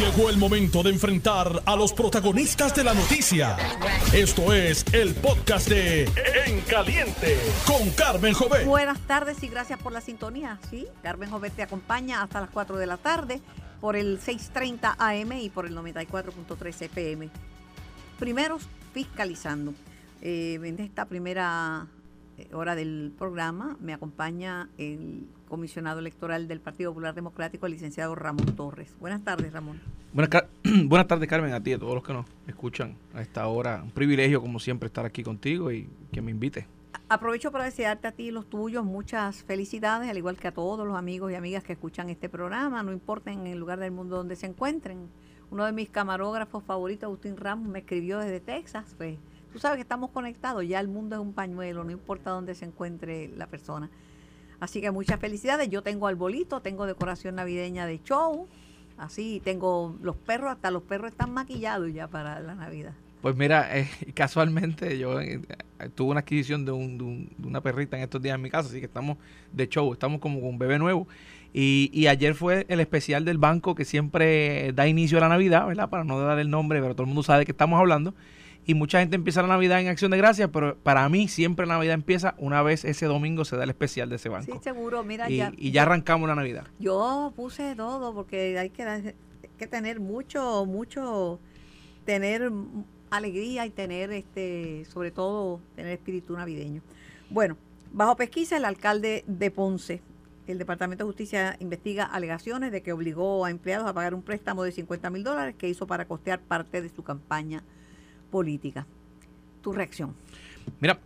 [0.00, 3.54] Llegó el momento de enfrentar a los protagonistas de la noticia.
[4.14, 6.04] Esto es el podcast de
[6.46, 7.36] En Caliente
[7.66, 8.64] con Carmen Jovet.
[8.64, 10.58] Buenas tardes y gracias por la sintonía.
[10.70, 13.42] Sí, Carmen Jovet te acompaña hasta las 4 de la tarde
[13.82, 17.28] por el 6:30 AM y por el 94.3 FM.
[18.18, 18.58] Primero,
[18.94, 19.74] fiscalizando.
[20.22, 21.88] Eh, en esta primera
[22.38, 28.14] eh, hora del programa me acompaña el comisionado electoral del Partido Popular Democrático, el licenciado
[28.14, 28.96] Ramón Torres.
[28.98, 29.80] Buenas tardes, Ramón.
[30.14, 30.44] Buenas,
[30.84, 33.82] buenas tardes, Carmen, a ti y a todos los que nos escuchan a esta hora.
[33.82, 36.66] Un privilegio, como siempre, estar aquí contigo y que me invite.
[37.08, 40.86] Aprovecho para desearte a ti y los tuyos muchas felicidades, al igual que a todos
[40.86, 44.16] los amigos y amigas que escuchan este programa, no importa en el lugar del mundo
[44.16, 45.08] donde se encuentren.
[45.50, 48.94] Uno de mis camarógrafos favoritos, Agustín Ramos, me escribió desde Texas.
[48.96, 49.18] Pues,
[49.52, 52.66] tú sabes que estamos conectados, ya el mundo es un pañuelo, no importa dónde se
[52.66, 53.90] encuentre la persona.
[54.60, 55.68] Así que muchas felicidades.
[55.68, 58.46] Yo tengo arbolito, tengo decoración navideña de show.
[58.98, 62.92] Así tengo los perros, hasta los perros están maquillados ya para la Navidad.
[63.22, 65.40] Pues mira, eh, casualmente yo eh,
[65.94, 69.16] tuve una adquisición de, una perrita en estos días en mi casa, así que estamos
[69.52, 71.08] de show, estamos como con un bebé nuevo.
[71.52, 75.66] Y, y, ayer fue el especial del banco que siempre da inicio a la Navidad,
[75.66, 75.90] ¿verdad?
[75.90, 78.14] Para no dar el nombre, pero todo el mundo sabe de qué estamos hablando
[78.70, 81.74] y mucha gente empieza la Navidad en Acción de Gracias, pero para mí siempre la
[81.74, 84.52] Navidad empieza una vez ese domingo se da el especial de ese banco.
[84.52, 85.52] Sí, seguro, mira y, ya.
[85.56, 86.68] Y ya arrancamos la Navidad.
[86.78, 89.16] Yo puse todo porque hay que,
[89.58, 91.40] que tener mucho, mucho,
[92.04, 92.52] tener
[93.10, 96.80] alegría y tener, este, sobre todo, tener espíritu navideño.
[97.28, 97.56] Bueno,
[97.92, 100.00] bajo pesquisa el alcalde de Ponce
[100.46, 104.62] el Departamento de Justicia investiga alegaciones de que obligó a empleados a pagar un préstamo
[104.62, 107.62] de 50 mil dólares que hizo para costear parte de su campaña
[108.30, 108.86] política.
[109.62, 110.14] ¿Tu reacción?
[110.80, 110.98] Mira,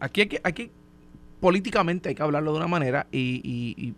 [0.00, 0.70] aquí, hay que, aquí
[1.40, 3.94] políticamente hay que hablarlo de una manera y,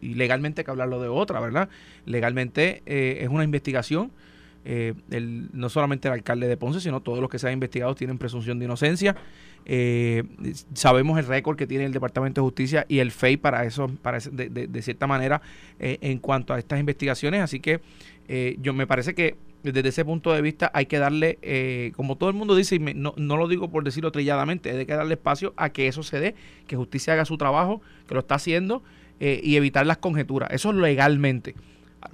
[0.00, 1.68] legalmente hay que hablarlo de otra, ¿verdad?
[2.06, 4.10] Legalmente eh, es una investigación.
[4.66, 7.94] Eh, el, no solamente el alcalde de Ponce, sino todos los que se han investigado
[7.94, 9.16] tienen presunción de inocencia.
[9.64, 10.22] Eh,
[10.74, 14.18] sabemos el récord que tiene el Departamento de Justicia y el FEI para eso, para
[14.18, 15.40] de, de, cierta manera,
[15.78, 17.42] en cuanto a estas investigaciones.
[17.42, 17.80] Así que
[18.60, 22.30] yo me parece que desde ese punto de vista hay que darle, eh, como todo
[22.30, 25.52] el mundo dice, y no, no, lo digo por decirlo trilladamente, hay que darle espacio
[25.56, 26.34] a que eso se dé,
[26.66, 28.82] que justicia haga su trabajo, que lo está haciendo,
[29.18, 30.50] eh, y evitar las conjeturas.
[30.52, 31.54] Eso es legalmente.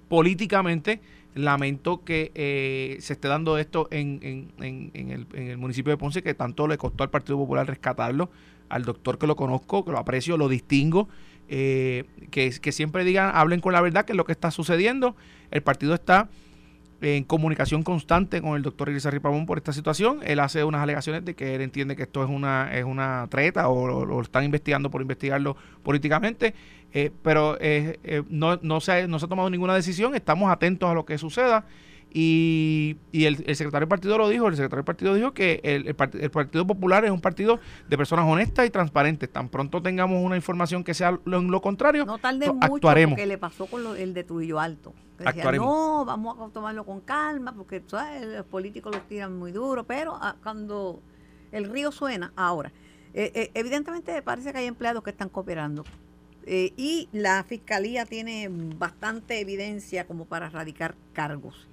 [0.08, 1.00] Políticamente,
[1.34, 5.96] lamento que eh, se esté dando esto en, en, en, el, en el municipio de
[5.96, 8.30] Ponce, que tanto le costó al Partido Popular rescatarlo,
[8.68, 11.08] al doctor que lo conozco, que lo aprecio, lo distingo,
[11.48, 15.14] que, que siempre digan, hablen con la verdad, que es lo que está sucediendo.
[15.52, 16.28] El partido está
[17.00, 20.20] en comunicación constante con el doctor Elisa Pavón por esta situación.
[20.24, 23.68] Él hace unas alegaciones de que él entiende que esto es una, es una treta
[23.68, 26.54] o lo, están investigando por investigarlo políticamente,
[26.92, 30.88] eh, pero eh, eh, no, no, se, no se ha tomado ninguna decisión, estamos atentos
[30.88, 31.64] a lo que suceda.
[32.18, 35.94] Y, el, secretario del partido lo dijo, el secretario del partido dijo que el,
[36.30, 39.30] Partido Popular es un partido de personas honestas y transparentes.
[39.30, 43.16] Tan pronto tengamos una información que sea lo, lo contrario, no tarde mucho actuaremos.
[43.16, 44.94] porque le pasó con el de Trujillo Alto.
[45.18, 47.82] Decía, no, vamos a tomarlo con calma porque
[48.22, 51.00] los políticos los tiran muy duro, pero ah, cuando
[51.52, 52.72] el río suena, ahora,
[53.14, 55.84] eh, eh, evidentemente parece que hay empleados que están cooperando.
[56.44, 61.66] Eh, y la fiscalía tiene bastante evidencia como para radicar cargos.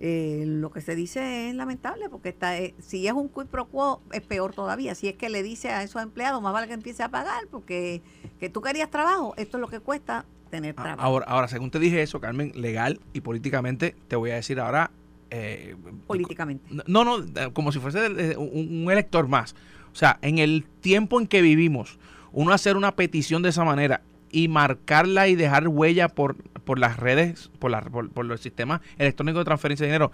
[0.00, 4.22] Lo que se dice es lamentable porque está, si es un quid pro quo es
[4.22, 4.94] peor todavía.
[4.94, 8.00] Si es que le dice a esos empleados, más vale que empiece a pagar porque
[8.38, 11.02] que tú querías trabajo, esto es lo que cuesta tener ah, trabajo.
[11.02, 14.90] Ahora, ahora según te dije eso, Carmen, legal y políticamente, te voy a decir ahora...
[15.30, 15.76] Eh,
[16.06, 16.64] políticamente.
[16.86, 19.54] No, no, como si fuese un, un elector más.
[19.92, 21.98] O sea, en el tiempo en que vivimos,
[22.32, 26.96] uno hacer una petición de esa manera y marcarla y dejar huella por, por las
[26.98, 30.12] redes, por, la, por, los sistemas electrónicos de transferencia de dinero.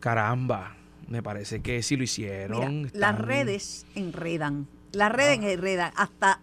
[0.00, 0.76] Caramba,
[1.08, 2.90] me parece que sí lo hicieron.
[2.94, 4.66] Las redes enredan.
[4.92, 5.50] Las redes ah.
[5.50, 5.92] enredan.
[5.96, 6.40] Hasta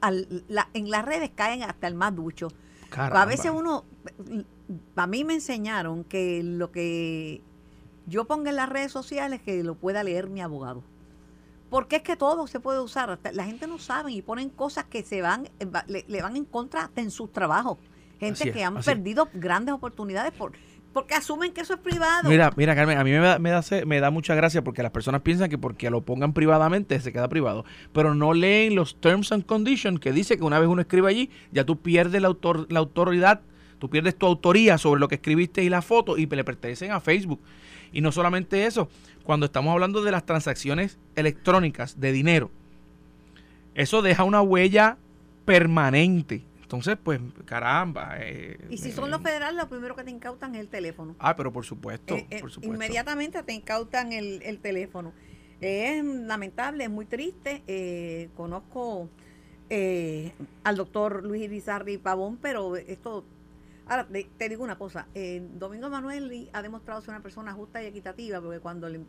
[0.74, 2.50] en las redes caen hasta el más ducho.
[2.96, 3.86] A veces uno,
[4.96, 7.42] a mí me enseñaron que lo que
[8.08, 10.84] yo ponga en las redes sociales que lo pueda leer mi abogado.
[11.70, 13.20] Porque es que todo se puede usar.
[13.32, 15.68] La gente no sabe y ponen cosas que se van, eh,
[16.08, 17.78] le, van en contra en sus trabajos.
[18.20, 20.54] Gente que han perdido grandes oportunidades por,
[20.94, 22.30] porque asumen que eso es privado.
[22.30, 25.90] Mira, mira, Carmen, a mí me da, mucha gracia porque las personas piensan que porque
[25.90, 30.38] lo pongan privadamente se queda privado, pero no leen los terms and conditions que dice
[30.38, 32.36] que una vez uno escribe allí, ya tú pierdes la,
[32.70, 33.42] la autoridad,
[33.78, 37.00] tú pierdes tu autoría sobre lo que escribiste y la foto y le pertenecen a
[37.00, 37.40] Facebook.
[37.92, 38.90] Y no solamente eso,
[39.24, 42.52] cuando estamos hablando de las transacciones electrónicas de dinero,
[43.76, 44.98] eso deja una huella
[45.46, 46.44] permanente.
[46.70, 48.18] Entonces, pues, caramba.
[48.20, 51.16] Eh, y si son los federales, lo primero que te incautan es el teléfono.
[51.18, 52.74] Ah, pero por supuesto, por supuesto.
[52.76, 55.14] Inmediatamente te incautan el, el teléfono.
[55.62, 58.30] Es lamentable, es muy triste.
[58.36, 59.10] conozco
[60.64, 63.26] al doctor Luis Irizarri Pavón, pero esto
[63.90, 67.88] Ahora, te, digo una cosa, eh, Domingo Manuel ha demostrado ser una persona justa y
[67.88, 69.00] equitativa, porque cuando le,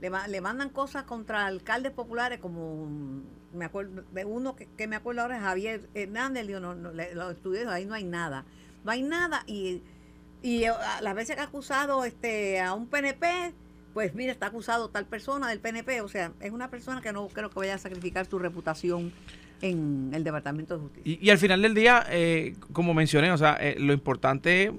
[0.00, 2.88] le, mandan cosas contra alcaldes populares, como
[3.52, 7.66] me acuerdo de uno que, me acuerdo ahora es Javier Hernández, digo, no, los estudios
[7.66, 8.44] ahí no hay nada,
[8.84, 9.82] no hay nada, y,
[10.42, 13.52] y eh, las veces que ha acusado este a un PNP,
[13.92, 17.28] pues mira, está acusado tal persona del PNP, o sea, es una persona que no
[17.28, 19.12] creo que vaya a sacrificar su reputación
[19.60, 21.18] en el Departamento de Justicia.
[21.20, 24.72] Y, al final del día, eh, como mencioné, o sea, eh, lo importante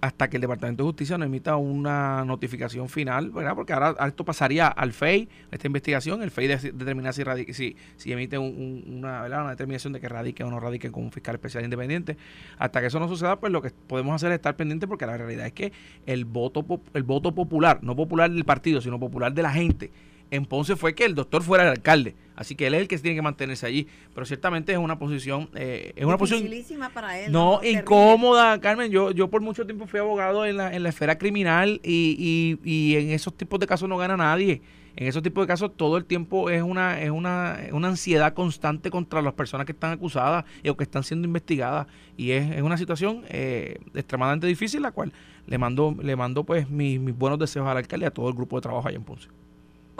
[0.00, 3.54] hasta que el Departamento de Justicia no emita una notificación final, ¿verdad?
[3.54, 8.38] Porque ahora esto pasaría al FEI, esta investigación, el FEI determina si, si, si emite
[8.38, 12.16] una, una determinación de que radique o no radique con un fiscal especial independiente.
[12.58, 15.16] Hasta que eso no suceda, pues lo que podemos hacer es estar pendiente porque la
[15.16, 15.72] realidad es que
[16.06, 16.64] el voto,
[16.94, 19.90] el voto popular, no popular del partido, sino popular de la gente,
[20.30, 22.14] en Ponce fue que el doctor fuera el alcalde.
[22.36, 23.86] Así que él es el que tiene que mantenerse allí.
[24.14, 25.50] Pero ciertamente es una posición.
[25.54, 26.48] Eh, es una posición.
[26.94, 27.30] para él.
[27.30, 28.90] No, incómoda, Carmen.
[28.90, 32.70] Yo, yo por mucho tiempo fui abogado en la, en la esfera criminal y, y,
[32.70, 34.62] y en esos tipos de casos no gana nadie.
[34.96, 38.90] En esos tipos de casos todo el tiempo es una, es una, una ansiedad constante
[38.90, 41.86] contra las personas que están acusadas o que están siendo investigadas.
[42.16, 45.12] Y es, es una situación eh, extremadamente difícil, la cual
[45.46, 48.34] le mando, le mando pues mis, mis buenos deseos al alcalde y a todo el
[48.34, 49.28] grupo de trabajo allá en Ponce.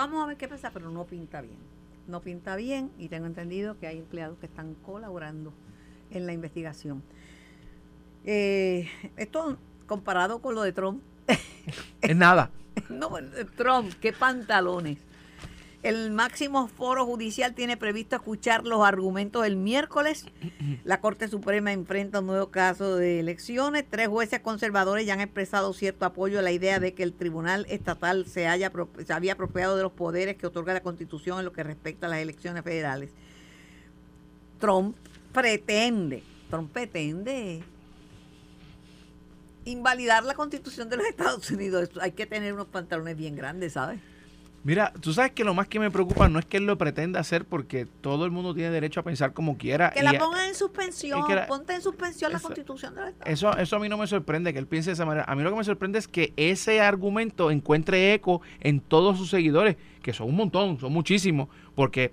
[0.01, 1.59] Vamos a ver qué pasa, pero no pinta bien.
[2.07, 5.53] No pinta bien y tengo entendido que hay empleados que están colaborando
[6.11, 7.03] en la investigación.
[8.25, 8.89] Eh,
[9.19, 11.03] esto comparado con lo de Trump.
[12.01, 12.49] es nada.
[12.89, 13.11] no,
[13.59, 14.97] Trump, qué pantalones.
[15.83, 20.27] El máximo foro judicial tiene previsto escuchar los argumentos el miércoles.
[20.85, 23.87] La Corte Suprema enfrenta un nuevo caso de elecciones.
[23.89, 27.65] Tres jueces conservadores ya han expresado cierto apoyo a la idea de que el Tribunal
[27.71, 28.71] Estatal se, haya,
[29.07, 32.11] se había apropiado de los poderes que otorga la Constitución en lo que respecta a
[32.11, 33.11] las elecciones federales.
[34.59, 34.95] Trump
[35.33, 37.63] pretende, Trump pretende
[39.65, 41.89] invalidar la Constitución de los Estados Unidos.
[42.03, 43.99] Hay que tener unos pantalones bien grandes, ¿sabes?
[44.63, 47.19] Mira, tú sabes que lo más que me preocupa no es que él lo pretenda
[47.19, 49.91] hacer porque todo el mundo tiene derecho a pensar como quiera.
[49.91, 53.31] Que la pongan en suspensión, ponte en suspensión la constitución del Estado.
[53.31, 55.25] Eso, eso a mí no me sorprende que él piense de esa manera.
[55.27, 59.31] A mí lo que me sorprende es que ese argumento encuentre eco en todos sus
[59.31, 62.13] seguidores, que son un montón, son muchísimos, porque,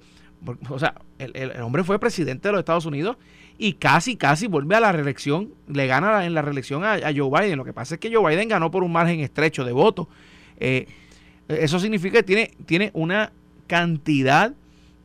[0.69, 3.17] o sea, el, hombre fue presidente de los Estados Unidos
[3.57, 7.29] y casi, casi vuelve a la reelección, le gana en la reelección a, a Joe
[7.29, 7.57] Biden.
[7.57, 10.07] Lo que pasa es que Joe Biden ganó por un margen estrecho de votos.
[10.59, 10.87] Eh,
[11.47, 13.31] eso significa que tiene, tiene una
[13.67, 14.53] cantidad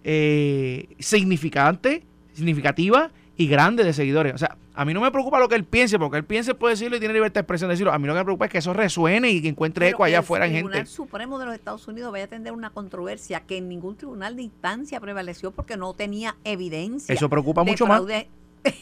[0.04, 2.02] eh, significante,
[2.32, 4.34] significativa y grande de seguidores.
[4.34, 6.74] O sea, a mí no me preocupa lo que él piense, porque él piense puede
[6.74, 7.92] decirlo y tiene libertad de expresión de decirlo.
[7.92, 10.20] A mí lo que me preocupa es que eso resuene y que encuentre eco allá
[10.20, 10.66] afuera en gente.
[10.66, 13.96] El Tribunal Supremo de los Estados Unidos vaya a tener una controversia que en ningún
[13.96, 17.14] tribunal de instancia prevaleció porque no tenía evidencia.
[17.14, 18.02] Eso preocupa mucho más.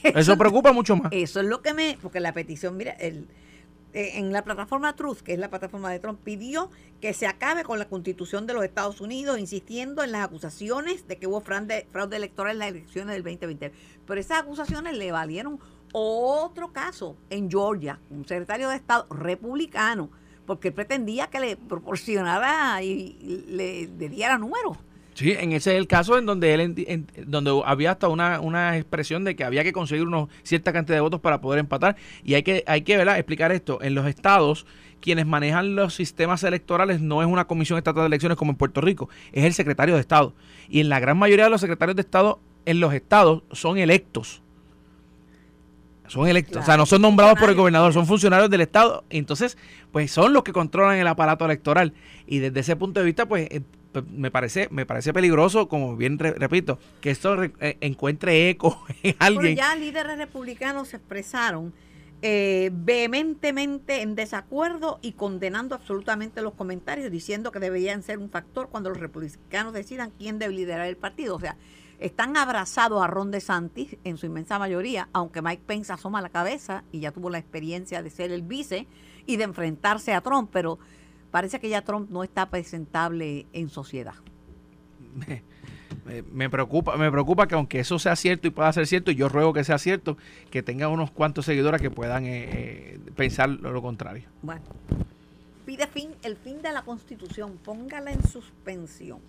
[0.02, 1.12] Eso preocupa mucho más.
[1.12, 1.98] Eso es lo que me.
[2.00, 3.26] Porque la petición, mira, el
[3.92, 6.70] en la plataforma Truth, que es la plataforma de Trump, pidió
[7.00, 11.18] que se acabe con la constitución de los Estados Unidos, insistiendo en las acusaciones de
[11.18, 13.72] que hubo fraude, fraude electoral en las elecciones del 2020.
[14.06, 15.58] Pero esas acusaciones le valieron
[15.92, 20.10] otro caso en Georgia, un secretario de Estado republicano,
[20.46, 24.78] porque pretendía que le proporcionara y le, le diera números
[25.14, 29.24] Sí, en ese es el caso en donde él donde había hasta una, una expresión
[29.24, 32.42] de que había que conseguir una cierta cantidad de votos para poder empatar y hay
[32.42, 34.66] que hay que explicar esto en los estados
[35.00, 38.80] quienes manejan los sistemas electorales no es una comisión estatal de elecciones como en Puerto
[38.80, 40.34] Rico, es el secretario de Estado.
[40.68, 44.42] Y en la gran mayoría de los secretarios de Estado en los estados son electos.
[46.06, 49.04] Son electos, o sea, no son nombrados por el gobernador, son funcionarios del Estado.
[49.10, 49.56] Entonces,
[49.92, 51.92] pues son los que controlan el aparato electoral.
[52.26, 53.79] Y desde ese punto de vista, pues eh, pues,
[54.10, 59.56] me parece me parece peligroso, como bien repito, que esto eh, encuentre eco en alguien.
[59.56, 61.72] Pero ya líderes republicanos se expresaron
[62.22, 68.68] eh, vehementemente en desacuerdo y condenando absolutamente los comentarios, diciendo que deberían ser un factor
[68.68, 71.36] cuando los republicanos decidan quién debe liderar el partido.
[71.36, 71.56] O sea,
[71.98, 76.84] están abrazados a Ron DeSantis en su inmensa mayoría, aunque Mike Pence asoma la cabeza
[76.92, 78.86] y ya tuvo la experiencia de ser el vice
[79.24, 80.78] y de enfrentarse a Trump, pero
[81.30, 84.14] parece que ya Trump no está presentable en sociedad.
[86.32, 89.28] Me, preocupa, me preocupa que aunque eso sea cierto y pueda ser cierto, y yo
[89.28, 90.16] ruego que sea cierto,
[90.50, 94.24] que tenga unos cuantos seguidores que puedan eh, eh, pensar lo, contrario.
[94.42, 94.62] Bueno,
[95.66, 99.20] pide fin, el fin de la constitución, póngala en suspensión.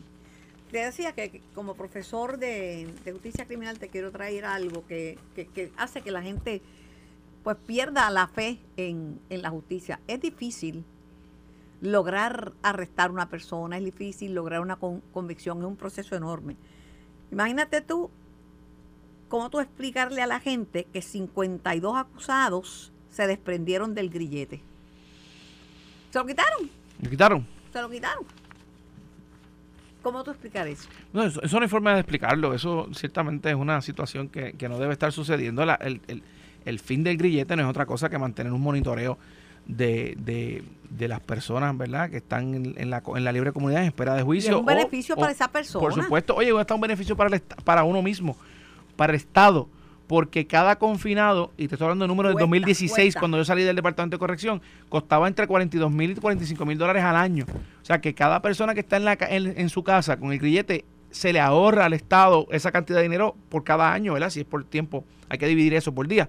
[0.72, 5.20] te decía que como profesor de, justicia criminal te quiero traer algo que,
[5.78, 6.62] hace que la gente
[7.44, 10.00] pues pierda la fe en, la justicia.
[10.08, 10.84] Es difícil
[11.82, 16.56] lograr arrestar a una persona, es difícil lograr una convicción, es un proceso enorme.
[17.32, 18.10] Imagínate tú,
[19.28, 24.62] cómo tú explicarle a la gente que 52 acusados se desprendieron del grillete.
[26.12, 26.70] ¿Se lo quitaron?
[27.02, 27.48] ¿Lo quitaron?
[27.74, 28.26] Se lo quitaron.
[30.04, 30.90] ¿Cómo tú explicar eso?
[31.14, 32.54] No, eso, no hay forma de explicarlo.
[32.54, 35.64] Eso ciertamente es una situación que, no debe estar sucediendo.
[35.64, 39.18] el, fin del grillete no es otra cosa que mantener un monitoreo
[39.66, 40.64] de,
[41.00, 42.10] las personas, ¿verdad?
[42.10, 44.52] Que están en, la, en la libre comunidad en espera de juicio.
[44.52, 45.82] es un beneficio para esa persona.
[45.82, 46.36] Por supuesto.
[46.36, 48.36] Oye, está un beneficio para, el, para uno mismo,
[48.96, 49.68] para el Estado
[50.12, 53.78] porque cada confinado, y te estoy hablando del número del 2016, cuando yo salí del
[53.78, 57.46] Departamento de Corrección, costaba entre 42 mil y 45 mil dólares al año.
[57.82, 60.84] O sea que cada persona que está en, la, en, su casa con el grillete
[61.12, 64.32] se le ahorra al Estado esa cantidad de dinero por cada año, ¿verdad?
[64.32, 66.28] Si es por tiempo, hay que dividir eso por día.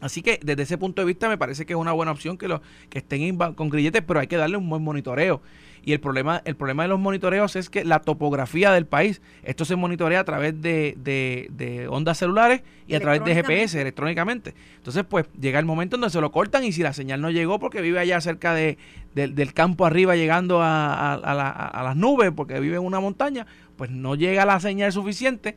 [0.00, 2.48] Así que desde ese punto de vista me parece que es una buena opción que,
[2.48, 5.42] lo, que estén con grilletes, pero hay que darle un buen monitoreo.
[5.82, 9.64] Y el problema, el problema de los monitoreos es que la topografía del país, esto
[9.64, 14.54] se monitorea a través de, de, ondas celulares y a través de GPS electrónicamente.
[14.76, 17.30] Entonces, pues llega el momento en donde se lo cortan y si la señal no
[17.30, 18.76] llegó porque vive allá cerca de,
[19.14, 24.14] del campo arriba llegando a, a las nubes, porque vive en una montaña, pues no
[24.16, 25.56] llega la señal suficiente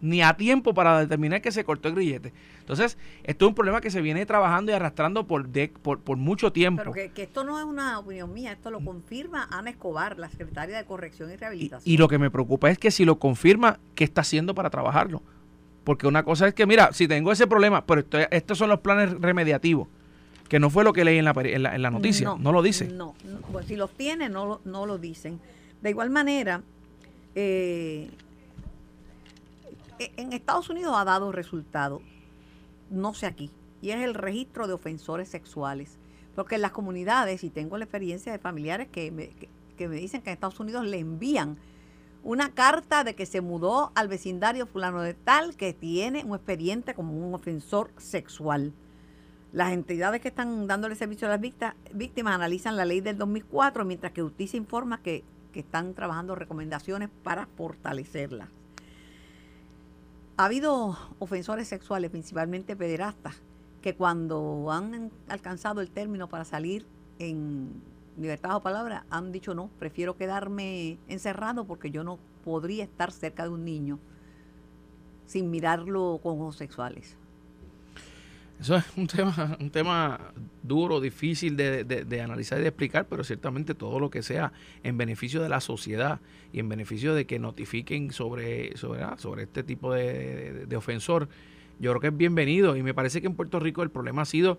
[0.00, 2.32] ni a tiempo para determinar que se cortó el grillete.
[2.60, 6.82] Entonces, esto es un problema que se viene trabajando y arrastrando por, por, mucho tiempo.
[6.92, 10.76] Pero que, esto no es una opinión mía, esto lo confirma Ana Escobar, la secretaria
[10.76, 11.92] de Corrección y Rehabilitación.
[11.92, 15.22] Y, lo que me preocupa es que si lo confirma, ¿qué está haciendo para trabajarlo?
[15.84, 19.12] Porque una cosa es que, mira, si tengo ese problema, pero estos son los planes
[19.20, 19.88] remediativos,
[20.48, 22.86] que no fue lo que leí en la, en la, noticia, no, lo dice.
[22.88, 23.14] No,
[23.50, 25.40] pues si los tiene, no, no lo dicen.
[25.80, 26.62] De igual manera,
[27.34, 28.10] eh,
[30.00, 32.00] en Estados Unidos ha dado resultado,
[32.90, 33.50] no sé aquí,
[33.82, 35.98] y es el registro de ofensores sexuales.
[36.34, 39.30] Porque en las comunidades, y tengo la experiencia de familiares que me,
[39.76, 41.58] que, me dicen que en Estados Unidos le envían
[42.22, 46.94] una carta de que se mudó al vecindario fulano de tal que tiene un expediente
[46.94, 48.72] como un ofensor sexual.
[49.52, 51.40] Las entidades que están dándole servicio a las
[51.92, 57.08] víctimas, analizan la ley del 2004, mientras que Justicia informa que, que están trabajando recomendaciones
[57.24, 58.48] para fortalecerla.
[60.40, 63.42] Ha habido ofensores sexuales, principalmente pederastas,
[63.82, 66.86] que cuando han alcanzado el término para salir
[67.18, 67.82] en
[68.16, 73.42] libertad o palabra, han dicho no, prefiero quedarme encerrado porque yo no podría estar cerca
[73.42, 73.98] de un niño
[75.26, 77.18] sin mirarlo con ojos sexuales.
[78.60, 80.20] Eso es un tema, un tema
[80.62, 84.52] duro, difícil de, analizar y de explicar, pero ciertamente todo lo que sea
[84.82, 86.20] en beneficio de la sociedad
[86.52, 91.28] y en beneficio de que notifiquen sobre, sobre, ah, sobre este tipo de, ofensor,
[91.78, 92.76] yo creo que es bienvenido.
[92.76, 94.58] Y me parece que en Puerto Rico el problema ha sido,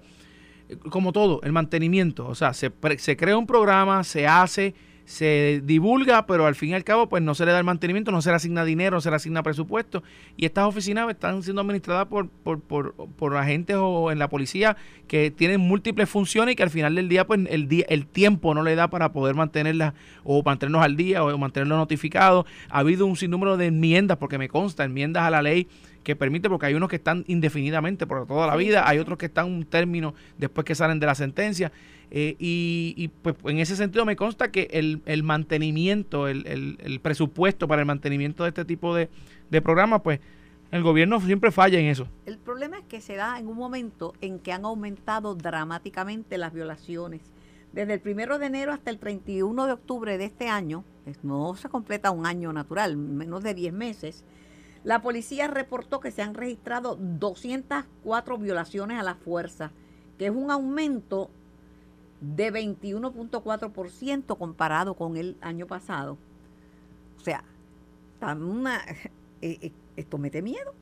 [0.68, 2.28] eh, como todo, el mantenimiento.
[2.28, 4.74] O sea, se, se crea un programa, se hace
[5.12, 8.14] se divulga, pero al fin y al cabo pues no se le da el mantenimiento,
[8.14, 10.04] no se le asigna dinero, no se le asigna presupuesto.
[10.38, 14.78] Y estas oficinas están siendo administradas por, por, por, por agentes o en la policía
[15.10, 18.54] que tienen múltiples funciones y que al final del día pues el, día, el tiempo
[18.54, 22.46] no le da para poder mantenerlas o mantenernos al día o mantenerlos notificados.
[22.70, 25.68] Ha habido un sinnúmero de enmiendas, porque me consta, enmiendas a la ley
[26.04, 29.26] que permite, porque hay unos que están indefinidamente por toda la vida, hay otros que
[29.26, 31.74] están un término después que salen de la sentencia.
[32.14, 37.86] Eh, y, pues en ese sentido me consta que el, mantenimiento, el, presupuesto para el
[37.86, 39.10] mantenimiento de este tipo de,
[39.50, 40.20] de programas, pues
[40.72, 42.08] el gobierno siempre falla en eso.
[42.26, 46.54] El problema es que se da en un momento en que han aumentado dramáticamente las
[46.54, 47.22] violaciones.
[47.72, 50.84] Desde el primero de enero hasta el 31 de octubre de este año,
[51.24, 54.26] no se completa un año natural, menos de 10 meses,
[54.84, 59.72] la policía reportó que se han registrado 204 violaciones a la fuerza,
[60.18, 61.30] que es un aumento
[62.22, 66.18] de 21.4% comparado con el año pasado.
[67.18, 67.44] O sea,
[68.22, 68.78] una,
[69.42, 70.74] eh, eh, esto mete miedo.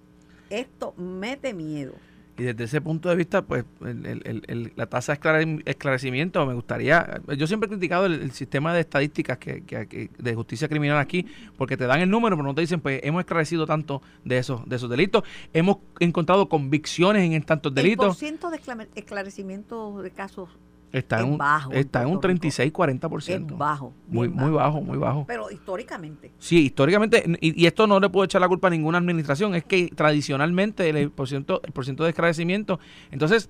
[0.50, 1.94] Esto mete miedo.
[2.38, 7.22] Y desde ese punto de vista, pues la tasa de esclarecimiento me gustaría...
[7.38, 11.26] Yo siempre he criticado el, sistema de estadísticas que, de justicia criminal aquí,
[11.58, 14.68] porque te dan el número, pero no te dicen, pues hemos esclarecido tanto de esos,
[14.70, 18.24] de esos delitos, hemos encontrado convicciones en tantos delitos.
[18.24, 20.50] El por de esclarecimiento de casos
[20.92, 23.52] Está en un, bajo está en un 36-40%.
[23.52, 23.94] Es bajo.
[24.08, 25.26] Muy, muy bajo, muy bajo.
[25.28, 26.32] Pero históricamente.
[26.40, 29.90] Sí, históricamente, y, esto no le puedo echar la culpa a ninguna administración, es que
[29.96, 32.80] tradicionalmente el porciento, el porciento de esclarecimiento,
[33.12, 33.50] entonces,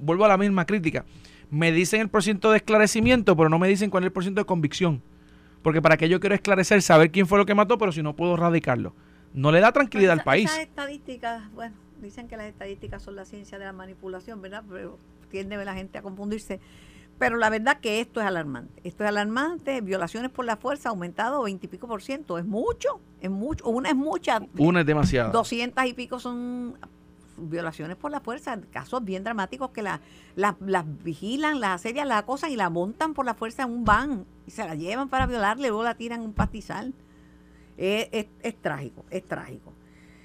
[0.00, 1.04] vuelvo a la misma crítica,
[1.50, 4.44] me dicen el porciento de esclarecimiento, pero no me dicen cuál es el porciento de
[4.44, 5.02] convicción.
[5.62, 8.16] porque para qué yo quiero esclarecer, saber quién fue lo que mató, pero si no
[8.16, 8.94] puedo radicarlo.
[9.32, 10.50] No le da tranquilidad al país.
[10.50, 14.64] Esas estadísticas, bueno, dicen que las estadísticas son la ciencia de la manipulación, ¿verdad?
[14.68, 14.98] Pero
[15.32, 16.60] tiende la gente a confundirse.
[17.18, 18.80] Pero la verdad que esto es alarmante.
[18.84, 19.80] Esto es alarmante.
[19.80, 22.38] Violaciones por la fuerza ha aumentado 20 y pico por ciento.
[22.38, 23.68] Es mucho, es mucho.
[23.68, 24.40] Una es mucha.
[24.58, 25.32] Una es demasiado.
[25.32, 26.76] 200 y pico son
[27.36, 30.00] violaciones por la fuerza, casos bien dramáticos que las
[30.36, 30.56] la,
[31.02, 34.50] vigilan, las asedian, las acosan y la montan por la fuerza en un van y
[34.50, 36.94] se la llevan para violarle, luego la tiran en un pastizal.
[37.76, 39.72] Es, es, trágico, es trágico.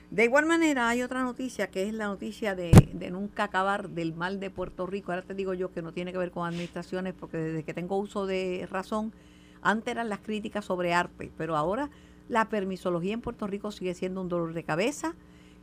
[0.10, 4.14] De igual manera, hay otra noticia que es la noticia de, de, nunca acabar del
[4.14, 5.12] mal de Puerto Rico.
[5.12, 7.98] Ahora te digo yo que no tiene que ver con administraciones, porque desde que tengo
[7.98, 9.14] uso de razón,
[9.62, 11.90] antes eran las críticas sobre ARPE, pero ahora
[12.30, 15.14] la permisología en Puerto Rico sigue siendo un dolor de cabeza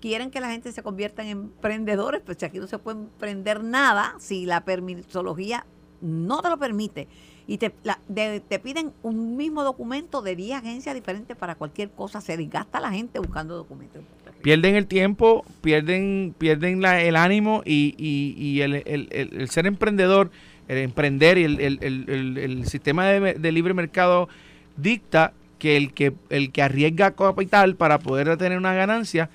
[0.05, 4.15] quieren que la gente se convierta en emprendedores, pues aquí no se puede emprender nada
[4.19, 5.65] si la permisología
[6.03, 7.09] no te lo permite.
[7.47, 12.21] Y te, te piden un mismo documento de 10 agencias diferentes para cualquier cosa.
[12.21, 14.03] Se desgasta la gente buscando documentos.
[14.45, 20.31] Pierden el tiempo, pierden, pierden el ánimo y, y, el, el, el, ser emprendedor,
[20.69, 24.29] el emprender y el, sistema de, de libre mercado
[24.77, 29.31] dicta que el que el que arriesga capital para poder tener una ganancia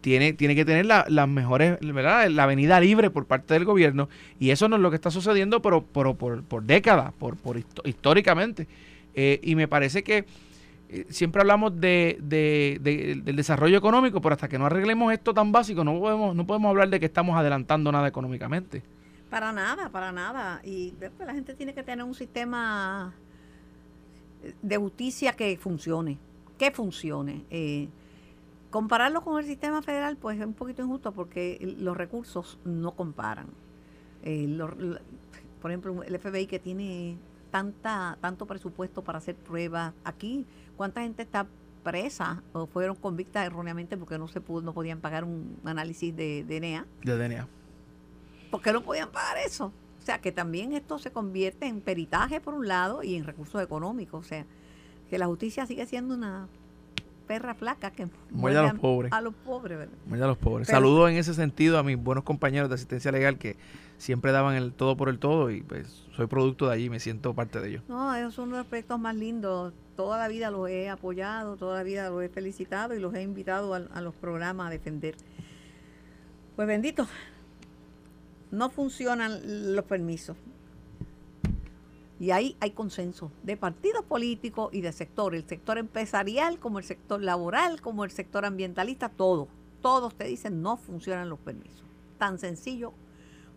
[0.00, 2.28] tiene, tiene que tener las mejores, ¿verdad?
[2.30, 4.08] La avenida libre por parte del gobierno.
[4.38, 8.66] Y eso no es lo que está sucediendo pero, por, por décadas, por, por históricamente.
[9.14, 10.24] Eh, y me parece que
[11.08, 12.18] siempre hablamos de,
[12.80, 16.70] del desarrollo económico, pero hasta que no arreglemos esto tan básico, no podemos, no podemos
[16.70, 18.82] hablar de que estamos adelantando nada económicamente.
[19.30, 20.60] Para nada, para nada.
[20.64, 23.14] Y después la gente tiene que tener un sistema
[24.62, 26.18] de justicia que funcione,
[26.56, 27.44] que funcione.
[27.50, 27.88] Eh,
[28.70, 33.46] Compararlo con el sistema federal, pues es un poquito injusto porque los recursos no comparan.
[34.22, 34.46] Eh,
[35.62, 37.16] por ejemplo, el FBI que tiene
[37.50, 41.46] tanta tanto presupuesto para hacer pruebas aquí, ¿cuánta gente está
[41.82, 46.44] presa o fueron convictas erróneamente porque no se pudo, no podían pagar un análisis de
[46.44, 46.86] DNA?
[47.02, 47.48] De DNA.
[48.50, 49.72] ¿Por qué no podían pagar eso?
[49.98, 53.62] O sea, que también esto se convierte en peritaje por un lado y en recursos
[53.62, 54.24] económicos.
[54.24, 54.46] O sea,
[55.10, 56.48] que la justicia sigue siendo una
[57.28, 59.12] perra flaca que muerde a los pobres.
[59.12, 59.94] A los pobres, ¿verdad?
[60.06, 60.66] Muerde a los pobres.
[60.66, 63.56] Saludo en ese sentido a mis buenos compañeros de asistencia legal que
[63.98, 67.34] siempre daban el todo por el todo y pues soy producto de allí, me siento
[67.34, 67.82] parte de ellos.
[67.86, 69.74] No, esos son los aspectos más lindos.
[69.94, 73.22] Toda la vida los he apoyado, toda la vida los he felicitado y los he
[73.22, 75.14] invitado a, a los programas a defender.
[76.56, 77.06] Pues bendito,
[78.50, 80.36] no funcionan los permisos.
[82.20, 86.84] Y ahí hay consenso de partidos políticos y de sector, el sector empresarial, como el
[86.84, 89.48] sector laboral, como el sector ambientalista, todo.
[89.82, 91.84] Todos te dicen no funcionan los permisos.
[92.18, 92.92] Tan sencillo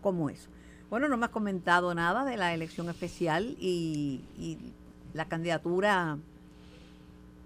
[0.00, 0.48] como eso.
[0.90, 4.20] Bueno, no me has comentado nada de la elección especial y,
[5.14, 6.18] la candidatura,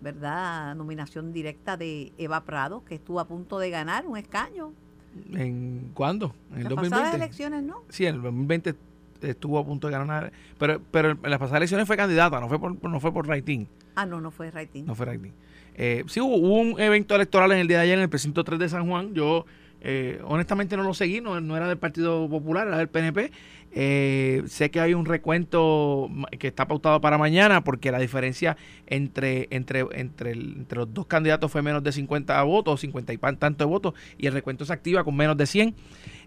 [0.00, 0.74] ¿verdad?
[0.76, 4.72] Nominación directa de Eva Prado, que estuvo a punto de ganar un escaño.
[5.32, 6.34] ¿En cuándo?
[6.52, 7.16] En el 2020.
[7.16, 7.82] elecciones, ¿no?
[7.88, 8.74] Sí, en el 2020
[9.22, 10.32] estuvo a punto de ganar.
[10.58, 13.66] Pero, pero en las pasadas elecciones fue candidata, no fue por, no fue por rating.
[13.94, 14.84] Ah, no, no fue rating.
[14.84, 15.30] No fue rating.
[15.74, 18.58] Eh, sí, hubo, un evento electoral en el día de ayer en el precinto 3
[18.58, 19.14] de San Juan.
[19.14, 19.44] Yo
[19.80, 23.30] eh, honestamente no lo seguí, no, no, era del Partido Popular, era del PNP.
[23.78, 26.08] Eh, sé que hay un recuento
[26.38, 31.52] que está pautado para mañana porque la diferencia entre, entre, entre, entre los dos candidatos
[31.52, 35.04] fue menos de 50 votos, 50 y tanto de votos, y el recuento se activa
[35.04, 35.74] con menos de 100.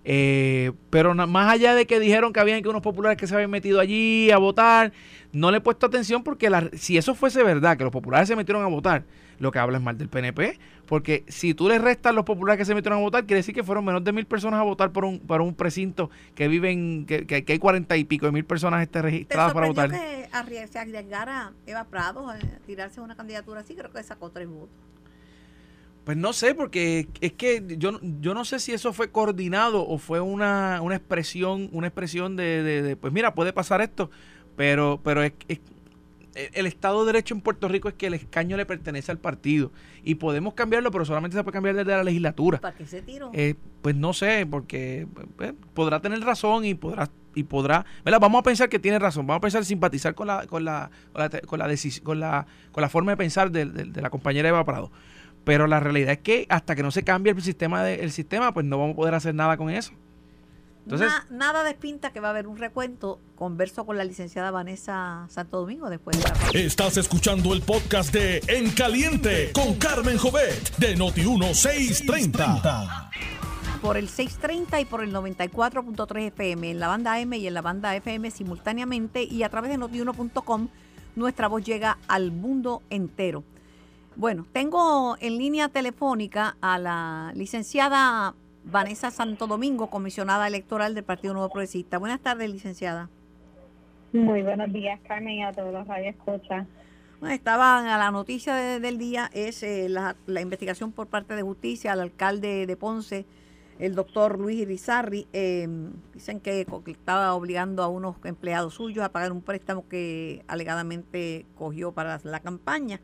[0.06, 3.50] Eh, pero más allá de que dijeron que habían que unos populares que se habían
[3.50, 4.94] metido allí a votar,
[5.34, 8.64] no le he puesto atención porque si eso fuese verdad, que los populares se metieron
[8.64, 9.04] a votar,
[9.40, 12.66] lo que habla es mal del PNP, porque si tú le restas los populares que
[12.66, 15.06] se metieron a votar, quiere decir que fueron menos de mil personas a votar por
[15.06, 18.84] un, por un precinto que viven, que, que, hay cuarenta y pico de mil personas
[18.84, 19.90] este, registradas para votar.
[19.90, 23.76] que se arriesgara Eva Prado a tirarse una candidatura así?
[23.76, 24.70] Creo que sacó tres votos.
[26.04, 30.00] Pues no sé, porque es que yo, yo no sé si eso fue coordinado o
[30.00, 34.10] fue una, una expresión, una expresión de, de, pues mira, puede pasar esto,
[34.56, 35.34] pero, pero es,
[36.54, 39.72] el Estado de Derecho en Puerto Rico es que el escaño le pertenece al partido
[40.04, 42.60] y podemos cambiarlo, pero solamente se puede cambiar desde la legislatura.
[42.60, 43.32] ¿Para qué se tiró?
[43.34, 48.44] Eh, pues no sé, porque pues, podrá tener razón y podrá y podrá, Vamos a
[48.44, 51.60] pensar que tiene razón, vamos a pensar simpatizar con la con la con la con
[51.60, 51.68] la,
[52.04, 54.92] con la, con la forma de pensar de, de la compañera Eva Prado
[55.44, 58.54] pero la realidad es que hasta que no se cambie el sistema, de, el sistema
[58.54, 59.94] pues no vamos a poder hacer nada con eso.
[60.84, 63.20] Entonces, nada despinta que va a haber un recuento.
[63.36, 66.18] Converso con la licenciada Vanessa Santo Domingo después
[66.52, 73.10] de Estás escuchando el podcast de En Caliente con Carmen Jovet de Noti1630.
[73.82, 77.62] Por el 630 y por el 94.3 FM en la banda M y en la
[77.62, 80.68] banda FM simultáneamente y a través de notiuno.com
[81.16, 83.44] nuestra voz llega al mundo entero.
[84.16, 88.36] Bueno, tengo en línea telefónica a la licenciada
[88.72, 91.98] Vanessa Santo Domingo, comisionada electoral del Partido Nuevo Progresista.
[91.98, 93.10] Buenas tardes, licenciada.
[94.14, 96.68] Muy buenos días, Carmen, y a todos los radioescuchas.
[97.20, 101.92] Bueno, estaba a la noticia del día, es eh, la, investigación por parte de justicia
[101.92, 103.26] al alcalde de Ponce,
[103.78, 105.28] el doctor Luis Irizarri.
[105.34, 111.46] Em, dicen que estaba obligando a unos empleados suyos a pagar un préstamo que alegadamente
[111.58, 113.02] cogió para la campaña.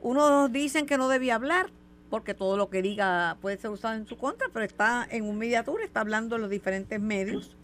[0.00, 1.70] Unos dicen que no debía hablar,
[2.10, 5.38] porque todo lo que diga puede ser usado en su contra, pero está en un
[5.38, 7.56] mediatura, está hablando en los diferentes medios.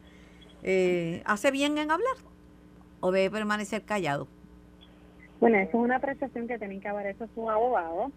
[0.62, 2.16] Eh, ¿Hace bien en hablar
[3.00, 4.28] o debe permanecer callado?
[5.40, 8.12] Bueno, eso es una apreciación que tienen que haber hecho abogados.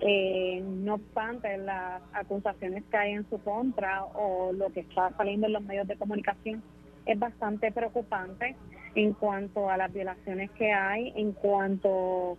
[0.00, 5.46] Eh, no obstante, las acusaciones que hay en su contra o lo que está saliendo
[5.46, 6.62] en los medios de comunicación
[7.06, 8.56] es bastante preocupante
[8.94, 12.38] en cuanto a las violaciones que hay, en cuanto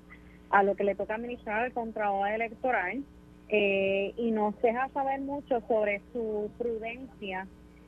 [0.50, 3.04] a lo que le toca administrar el contrato electoral
[3.54, 7.46] eh, y nos deja saber mucho sobre su prudencia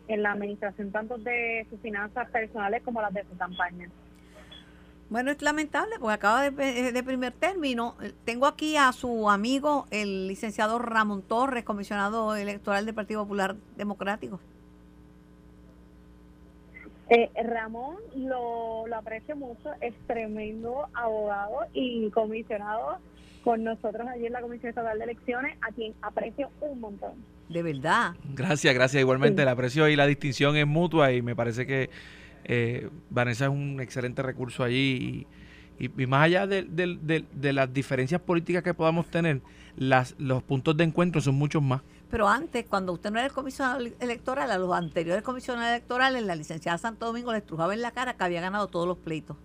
[0.10, 3.90] en la administración tanto de sus finanzas personales como las de su campaña.
[5.10, 7.96] Bueno, es lamentable porque acaba de, de, primer término.
[8.26, 14.42] Tengo aquí a su amigo, el licenciado Ramón Torres, comisionado electoral del Partido Popular Democrático.
[17.10, 22.98] Eh, Ramón lo, lo aprecio mucho, es tremendo abogado y comisionado
[23.44, 27.12] con nosotros allí en la Comisión Estatal de Elecciones, a quien aprecio un montón.
[27.50, 28.14] De verdad.
[28.34, 29.02] Gracias, gracias.
[29.02, 31.90] Igualmente, el aprecio y la distinción es mutua y me parece que
[32.46, 35.28] eh, Vanessa es un excelente recurso allí.
[35.80, 39.42] Y, más allá de, de, las diferencias políticas que podamos tener,
[39.76, 41.82] las, los puntos de encuentro son muchos más.
[42.10, 46.36] Pero antes, cuando usted no era el comisionado electoral, a los anteriores comisionados electorales, la
[46.36, 49.36] licenciada Santo Domingo le estrujaba en la cara que había ganado todos los pleitos.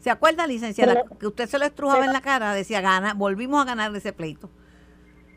[0.00, 2.54] ¿Se acuerda, licenciada, que usted se lo estrujaba en la cara?
[2.54, 4.50] Decía, gana, volvimos a ganar ese pleito.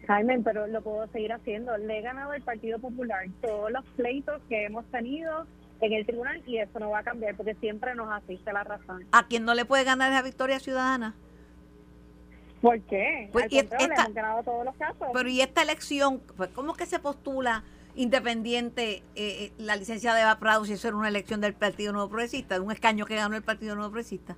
[0.08, 1.78] Jaime, pero lo puedo seguir haciendo.
[1.78, 5.46] Le he ganado al Partido Popular todos los pleitos que hemos tenido
[5.82, 9.06] en el tribunal y eso no va a cambiar porque siempre nos asiste la razón.
[9.12, 11.14] ¿A quién no le puede ganar esa victoria ciudadana?
[12.62, 13.30] ¿Por qué?
[13.34, 15.10] Pues, hemos ganado todos los casos.
[15.14, 17.64] Pero y esta elección, pues, ¿cómo que se postula
[17.96, 21.92] independiente eh, eh, la licencia de Eva Prado si eso era una elección del Partido
[21.92, 24.38] Nuevo Progresista, de un escaño que ganó el Partido Nuevo Progresista?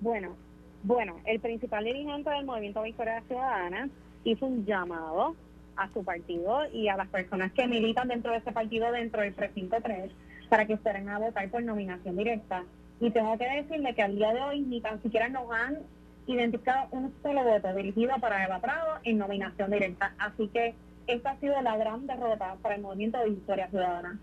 [0.00, 0.36] Bueno,
[0.82, 3.88] bueno, el principal dirigente del Movimiento Victoria Ciudadana
[4.24, 5.34] hizo un llamado
[5.76, 9.32] a su partido y a las personas que militan dentro de ese partido, dentro del
[9.32, 10.10] precinto 3,
[10.48, 12.64] para que fueran a votar por nominación directa.
[13.00, 15.78] Y tengo que decirle que al día de hoy ni tan siquiera nos han
[16.26, 20.14] identificado un solo voto dirigido para Eva Prado en nominación directa.
[20.18, 20.74] Así que
[21.06, 24.18] esta ha sido la gran derrota para el Movimiento de Victoria Ciudadana.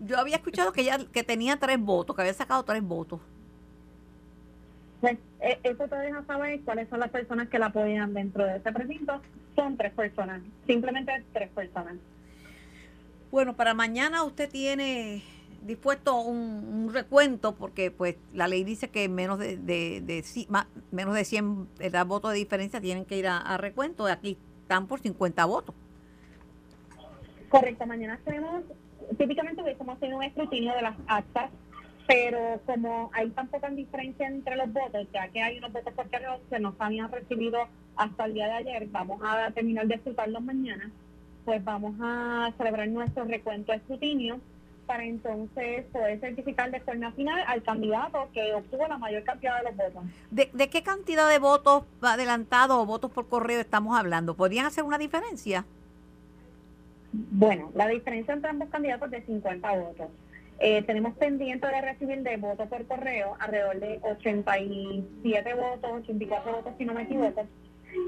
[0.00, 3.20] Yo había escuchado que ella que tenía tres votos, que había sacado tres votos.
[5.02, 8.58] Pues, eh, eso te deja saber cuáles son las personas que la apoyan dentro de
[8.58, 9.20] ese precinto.
[9.56, 11.96] Son tres personas, simplemente tres personas.
[13.32, 15.24] Bueno, para mañana usted tiene
[15.62, 20.24] dispuesto un, recuento porque pues la ley dice que menos de, de,
[20.92, 21.68] menos de 100
[22.06, 24.06] votos de diferencia tienen que ir a, a recuento.
[24.06, 25.74] Aquí están por 50 votos.
[27.48, 28.62] Correcto, mañana tenemos,
[29.18, 31.50] típicamente hubiésemos tenido un escrutinio de las actas
[32.12, 36.08] pero como hay tan poca diferencia entre los votos, ya que hay unos votos por
[36.08, 37.58] que no se habían recibido
[37.96, 40.90] hasta el día de ayer, vamos a terminar de escrutarlos mañana,
[41.46, 44.40] pues vamos a celebrar nuestro recuento de escrutinio
[44.86, 49.70] para entonces poder certificar de forma final al candidato que obtuvo la mayor cantidad de
[49.70, 50.02] los votos.
[50.30, 54.34] ¿De, de qué cantidad de votos adelantados o votos por correo estamos hablando?
[54.34, 55.64] ¿Podrían hacer una diferencia?
[57.12, 60.08] Bueno, la diferencia entre ambos candidatos es de 50 votos.
[60.64, 66.72] Eh, tenemos pendiente de recibir de voto por correo alrededor de 87 votos, 84 votos
[66.78, 67.48] si no me equivoco,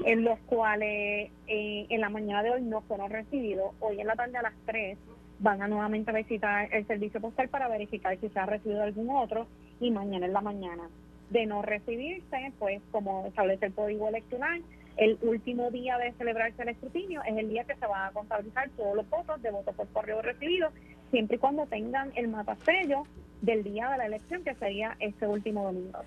[0.05, 3.73] en los cuales eh, en la mañana de hoy no fueron recibidos.
[3.81, 4.97] Hoy en la tarde a las 3
[5.39, 9.47] van a nuevamente visitar el servicio postal para verificar si se ha recibido algún otro
[9.81, 10.83] y mañana en la mañana.
[11.31, 14.63] De no recibirse, pues como establece el código electoral,
[14.95, 18.69] el último día de celebrarse el escrutinio es el día que se van a contabilizar
[18.77, 20.71] todos los votos de voto por correo recibidos
[21.11, 23.03] siempre y cuando tengan el matasello
[23.41, 25.99] del día de la elección, que sería este último domingo.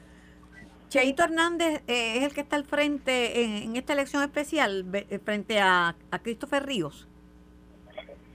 [0.89, 5.61] Cheito Hernández eh, es el que está al frente en, esta elección especial, eh, frente
[5.61, 7.07] a, a Christopher Ríos.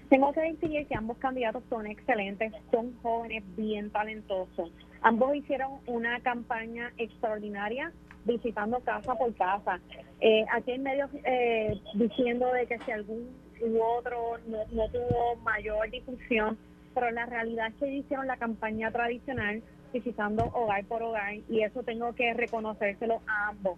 [0.09, 4.71] Tengo que decir que ambos candidatos son excelentes, son jóvenes, bien talentosos.
[5.01, 7.91] Ambos hicieron una campaña extraordinaria
[8.25, 9.79] visitando casa por casa.
[10.21, 13.27] Eh, aquí hay medios eh, diciendo de que si algún
[13.63, 16.57] u otro no, no tuvo mayor difusión,
[16.93, 21.83] pero la realidad es que hicieron la campaña tradicional visitando hogar por hogar y eso
[21.83, 23.77] tengo que reconocérselo a ambos.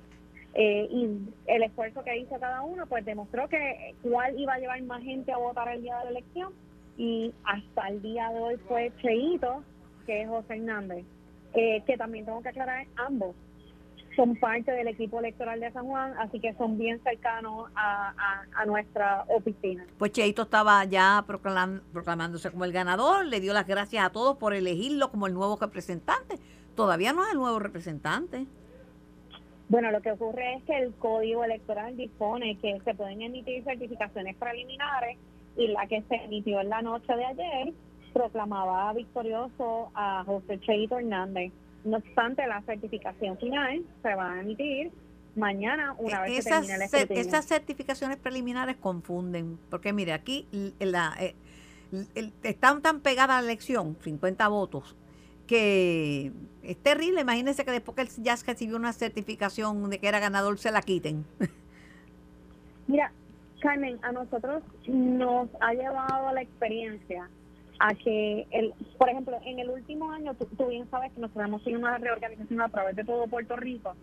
[0.54, 4.82] Eh, y el esfuerzo que hizo cada uno pues demostró que cuál iba a llevar
[4.84, 6.54] más gente a votar el día de la elección
[6.98, 9.64] y hasta el día de hoy fue Cheito,
[10.06, 11.06] que es José Hernández,
[11.54, 13.36] eh, que también tengo que aclarar ambos
[14.16, 18.14] son parte del equipo electoral de San Juan, así que son bien cercanos a,
[18.66, 19.86] nuestra oficina.
[19.98, 24.54] Pues Cheito estaba ya proclamándose como el ganador, le dio las gracias a todos por
[24.54, 26.40] elegirlo como el nuevo representante.
[26.76, 28.48] Todavía no es el nuevo representante.
[29.70, 34.36] Bueno, lo que ocurre es que el código electoral dispone que se pueden emitir certificaciones
[34.36, 35.18] preliminares
[35.58, 37.74] y la que se emitió en la noche de ayer
[38.14, 41.52] proclamaba victorioso a José Cheito Hernández.
[41.86, 44.92] No obstante, la certificación final se va a emitir
[45.36, 50.48] mañana una vez esas, que termine el Esas certificaciones preliminares confunden, porque mire, aquí
[50.80, 51.36] la, eh,
[52.44, 54.96] están tan pegadas a la elección, 50 votos,
[55.46, 56.32] que
[56.64, 57.22] es terrible.
[57.22, 60.82] Imagínense que después que el ya recibió una certificación de que era ganador, se la
[60.82, 61.24] quiten.
[62.88, 63.12] Mira,
[63.60, 67.30] Carmen, a nosotros nos ha llevado la experiencia
[67.80, 71.64] a que, el, por ejemplo, en el último año, tú, bien sabes que nosotros hemos
[71.64, 73.96] tenido una reorganización a través de todo Puerto Rico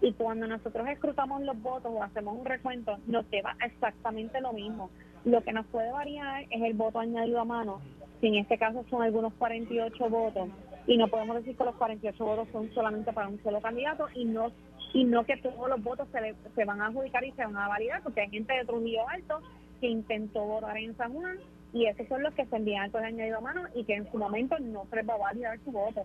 [0.00, 4.90] y cuando nosotros escrutamos los votos o hacemos un recuento, nos lleva exactamente lo mismo.
[5.24, 7.80] Lo que nos puede variar es el voto añadido a mano,
[8.20, 10.48] si en este caso son algunos 48 votos
[10.88, 14.24] y no podemos decir que los 48 votos son solamente para un solo candidato y
[14.24, 14.50] no
[14.92, 17.68] y no que todos los votos se, se van a adjudicar y se van a
[17.68, 19.40] validar, porque hay gente de Trujillo Alto
[19.80, 21.38] que intentó votar en San Juan
[21.72, 24.18] y esos son los que se envían con añadido a mano y que en su
[24.18, 26.04] momento no se les va a validar su voto.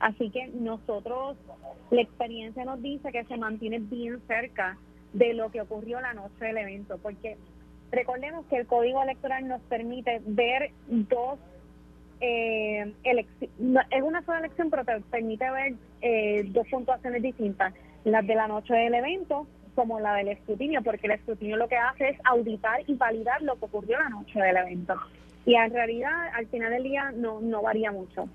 [0.00, 1.36] Así que nosotros,
[1.90, 4.76] la experiencia nos dice que se mantiene bien cerca
[5.12, 7.36] de lo que ocurrió la noche del evento, porque
[7.92, 11.38] recordemos que el código electoral nos permite ver dos
[12.20, 17.72] eh, elecciones, es una sola elección, pero te permite ver eh, dos puntuaciones distintas,
[18.04, 21.76] las de la noche del evento como la del escrutinio, porque el escrutinio lo que
[21.76, 24.94] hace es auditar y validar lo que ocurrió la noche del evento.
[25.46, 28.28] Y en realidad, al final del día, no, no varía mucho.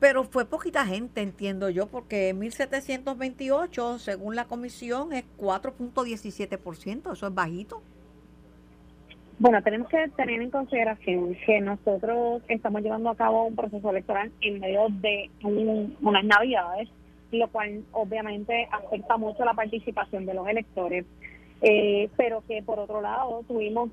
[0.00, 7.34] Pero fue poquita gente, entiendo yo, porque 1728, según la comisión, es 4.17%, eso es
[7.34, 7.82] bajito.
[9.40, 14.32] Bueno, tenemos que tener en consideración que nosotros estamos llevando a cabo un proceso electoral
[14.40, 16.88] en medio de unas navidades
[17.30, 21.04] lo cual obviamente afecta mucho la participación de los electores.
[21.60, 23.90] Eh, pero que por otro lado tuvimos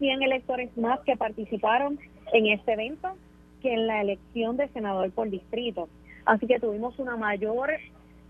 [0.00, 2.00] 100 electores más que participaron
[2.32, 3.14] en este evento
[3.62, 5.88] que en la elección de senador por distrito.
[6.24, 7.70] Así que tuvimos una mayor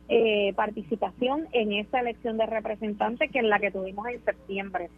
[0.09, 4.91] eh, participación en esta elección de representante que en la que tuvimos en septiembre.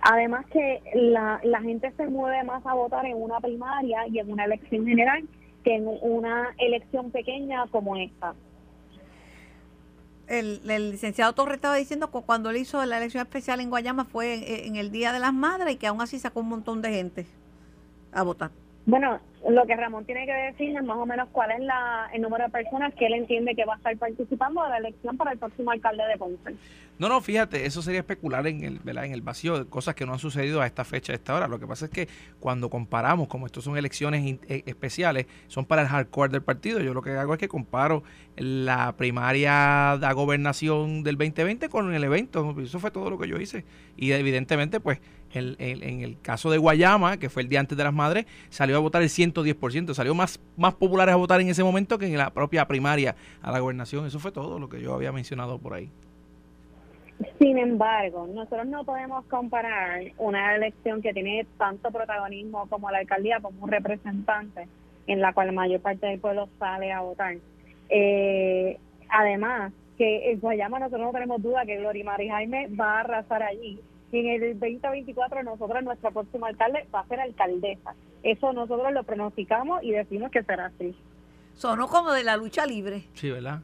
[0.00, 4.30] Además que la, la gente se mueve más a votar en una primaria y en
[4.30, 5.24] una elección general
[5.64, 8.34] que en una elección pequeña como esta
[10.32, 14.66] el, licenciado Torres estaba diciendo que cuando él hizo la elección especial en Guayama fue
[14.66, 17.26] en, el Día de las Madres y que aún así sacó un montón de gente
[18.12, 18.50] a votar.
[18.86, 22.22] Bueno, lo que Ramón tiene que decir es más o menos cuál es la, el
[22.22, 25.32] número de personas que él entiende que va a estar participando de la elección para
[25.32, 26.54] el próximo alcalde de Ponce.
[26.98, 29.06] No, no, fíjate, eso sería especular en el, ¿verdad?
[29.06, 31.48] en el vacío, cosas que no han sucedido a esta fecha, a esta hora.
[31.48, 35.82] Lo que pasa es que cuando comparamos, como estos son elecciones eh, especiales, son para
[35.82, 38.04] el hardcore del partido, yo lo que hago es que comparo
[38.36, 42.54] la primaria de gobernación del 2020 con el evento.
[42.60, 43.64] Eso fue todo lo que yo hice.
[43.96, 45.00] Y evidentemente, pues,
[45.32, 48.76] el, en el caso de Guayama, que fue el día antes de las madres, salió
[48.76, 52.16] a votar el 110%, salió más, más populares a votar en ese momento que en
[52.16, 54.06] la propia primaria a la gobernación.
[54.06, 55.90] Eso fue todo lo que yo había mencionado por ahí.
[57.38, 63.40] Sin embargo, nosotros no podemos comparar una elección que tiene tanto protagonismo como la alcaldía,
[63.40, 64.66] como un representante,
[65.06, 67.36] en la cual la mayor parte del pueblo sale a votar.
[67.88, 73.00] Eh, además, que en Guayama nosotros no tenemos duda que Gloria Mari Jaime va a
[73.00, 73.78] arrasar allí.
[74.10, 77.94] Y en el 2024 nosotros, nuestra próxima alcalde, va a ser alcaldesa.
[78.22, 80.94] Eso nosotros lo pronosticamos y decimos que será así.
[81.54, 83.04] Sonó como de la lucha libre.
[83.14, 83.60] Sí, ¿verdad?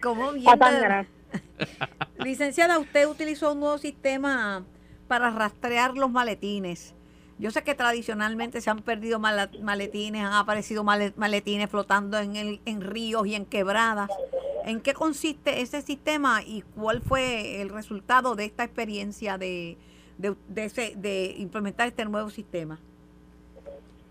[0.00, 0.46] Como bien.
[2.18, 4.64] Licenciada, usted utilizó un nuevo sistema
[5.08, 6.94] para rastrear los maletines.
[7.38, 12.82] Yo sé que tradicionalmente se han perdido maletines, han aparecido maletines flotando en, el, en
[12.82, 14.10] ríos y en quebradas.
[14.66, 19.78] ¿En qué consiste ese sistema y cuál fue el resultado de esta experiencia de,
[20.18, 20.36] de,
[20.96, 22.78] de implementar este nuevo sistema?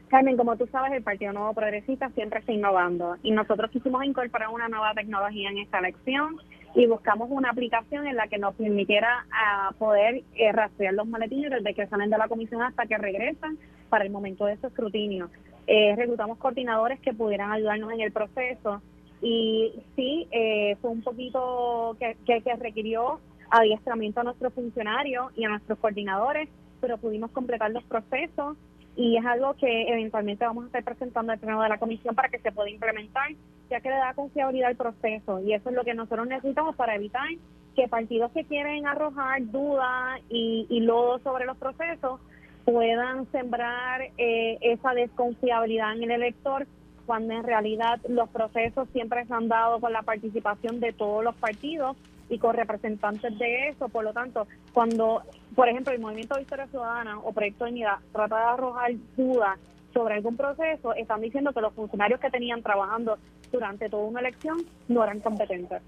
[0.09, 4.49] Carmen, como tú sabes, el Partido Nuevo Progresista siempre está innovando y nosotros quisimos incorporar
[4.49, 6.37] una nueva tecnología en esta elección
[6.73, 11.51] y buscamos una aplicación en la que nos permitiera a poder eh, rastrear los maletines
[11.51, 15.29] desde que salen de la comisión hasta que regresan para el momento de su escrutinio.
[15.67, 18.81] eh, reclutamos coordinadores que pudieran ayudarnos en el proceso
[19.21, 23.19] y sí, eh, fue un poquito que, que requirió
[23.51, 26.49] adiestramiento a nuestros funcionarios y a nuestros coordinadores,
[26.81, 28.57] pero pudimos completar los procesos
[28.99, 32.27] y es algo que eventualmente vamos a estar presentando al pleno de la comisión para
[32.27, 33.29] que se pueda implementar,
[33.69, 35.39] ya que le da confiabilidad al proceso.
[35.39, 37.29] Y eso es lo que nosotros necesitamos para evitar
[37.77, 42.19] que partidos que quieren arrojar dudas y, y lodo sobre los procesos
[42.65, 46.67] puedan sembrar eh, esa desconfiabilidad en el elector
[47.05, 51.35] cuando en realidad los procesos siempre se han dado con la participación de todos los
[51.35, 51.95] partidos
[52.29, 53.89] y con representantes de eso.
[53.89, 55.23] Por lo tanto, cuando,
[55.55, 59.59] por ejemplo, el Movimiento de Historia Ciudadana o Proyecto de Unidad trata de arrojar dudas
[59.93, 63.17] sobre algún proceso, están diciendo que los funcionarios que tenían trabajando
[63.51, 65.81] durante toda una elección no eran competentes.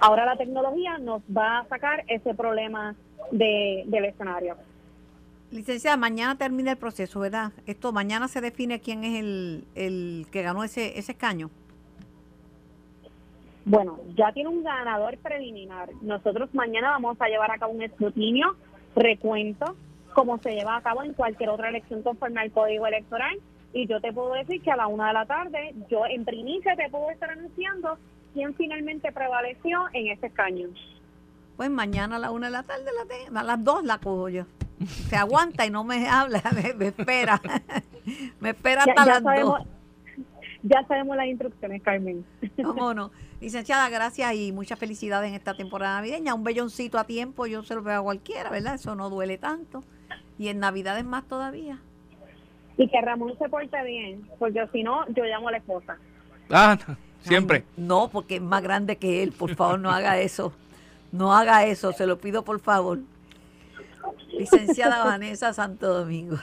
[0.00, 2.94] Ahora la tecnología nos va a sacar ese problema
[3.32, 4.56] de, del escenario.
[5.50, 7.52] Licenciada, mañana termina el proceso, ¿verdad?
[7.66, 11.50] Esto mañana se define quién es el, el que ganó ese, ese escaño.
[13.68, 15.90] Bueno, ya tiene un ganador preliminar.
[16.00, 18.56] Nosotros mañana vamos a llevar a cabo un escrutinio,
[18.96, 19.76] recuento,
[20.14, 23.38] como se lleva a cabo en cualquier otra elección conforme al código electoral.
[23.72, 26.74] Y yo te puedo decir que a la una de la tarde, yo en primicia
[26.76, 27.98] te puedo estar anunciando
[28.32, 30.68] quién finalmente prevaleció en ese escaño.
[31.58, 32.84] Pues mañana a la una de la tarde,
[33.30, 34.44] la a las dos la cojo yo
[34.86, 36.42] se aguanta y no me habla,
[36.78, 37.40] me, espera.
[38.40, 39.60] me espera hasta las dos.
[40.62, 42.24] Ya sabemos las instrucciones, Carmen.
[42.56, 43.10] No, no.
[43.40, 46.34] Licenciada, gracias y muchas felicidades en esta temporada navideña.
[46.34, 48.74] Un belloncito a tiempo, yo se lo veo a cualquiera, ¿verdad?
[48.74, 49.84] Eso no duele tanto.
[50.38, 51.78] Y en Navidades más todavía.
[52.76, 55.98] Y que Ramón se porte bien, porque si no, yo llamo a la esposa.
[56.50, 56.78] Ah,
[57.20, 57.64] siempre.
[57.76, 59.32] no, porque es más grande que él.
[59.32, 60.52] Por favor, no haga eso.
[61.10, 62.98] No haga eso, se lo pido por favor.
[64.32, 66.36] Licenciada Vanessa Santo Domingo.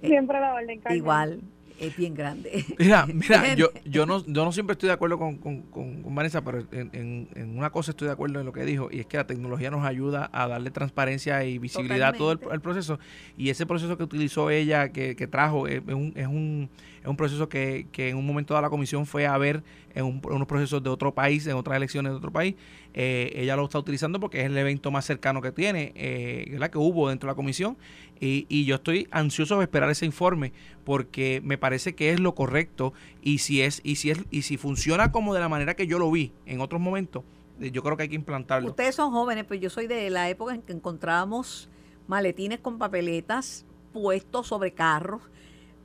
[0.00, 1.40] Siempre la orden, Igual,
[1.78, 2.64] es bien grande.
[2.78, 6.64] Mira, mira, yo, yo, no, yo no siempre estoy de acuerdo con, con, Vanessa, pero
[6.72, 9.26] en, en, una cosa estoy de acuerdo en lo que dijo, y es que la
[9.26, 12.98] tecnología nos ayuda a darle transparencia y visibilidad a todo el, proceso.
[13.36, 16.70] Y ese proceso que utilizó ella, que, que trajo, es un, es un,
[17.04, 19.62] es un proceso que, en un momento de la comisión fue a ver
[19.94, 22.54] en, unos procesos de otro país, en otras elecciones de otro país.
[22.94, 26.78] Eh, ella lo está utilizando porque es el evento más cercano que tiene, eh, que
[26.78, 27.76] hubo dentro de la comisión.
[28.18, 32.34] Y, y, yo estoy ansioso de esperar ese informe porque me parece que es lo
[32.34, 35.86] correcto y si es y si es y si funciona como de la manera que
[35.86, 37.22] yo lo vi en otros momentos,
[37.60, 38.70] eh, yo creo que hay que implantarlo.
[38.70, 41.68] Ustedes son jóvenes, pero yo soy de la época en que encontrábamos
[42.06, 45.20] maletines con papeletas puestos sobre carros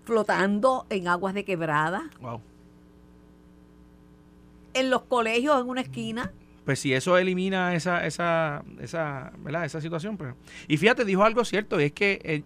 [0.10, 2.10] flotando en aguas de quebrada.
[2.20, 2.42] Wow
[4.74, 6.32] en los colegios en una esquina.
[6.66, 9.66] Pues si eso elimina esa, esa, esa, ¿verdad?
[9.66, 10.18] esa situación.
[10.18, 10.36] Pues.
[10.68, 12.44] Y fíjate, dijo algo cierto, es que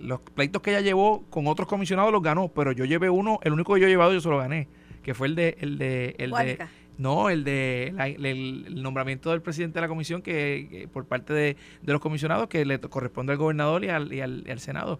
[0.00, 3.52] los pleitos que ella llevó con otros comisionados los ganó, pero yo llevé uno, el
[3.52, 4.68] único que yo he llevado yo se lo gané,
[5.02, 5.56] que fue el de...
[5.60, 6.66] El de, el de
[6.98, 12.00] no, el de el, nombramiento del presidente de la comisión que, por parte de, los
[12.00, 14.98] comisionados que le corresponde al gobernador y al, y al, Senado,